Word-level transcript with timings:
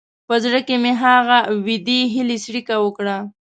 په 0.27 0.35
زړه 0.43 0.59
کې 0.67 0.75
مې 0.83 0.93
هغه 1.03 1.37
وېډې 1.65 1.99
هیلې 2.13 2.37
څړیکه 2.45 2.75
وکړه. 2.79 3.17